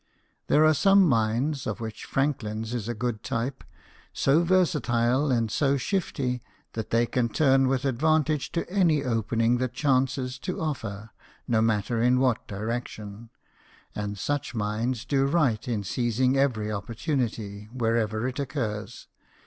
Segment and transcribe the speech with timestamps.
[0.47, 3.63] There are some minds, of which Franklin's is a good type,
[4.11, 6.41] so versatile and so shifty
[6.73, 11.11] that they can turn with advantage to any opening that chances to offer,
[11.47, 13.29] no matter in what direction;
[13.93, 19.07] and such minds do right in seizing every oppor tunity, wherever it occurs.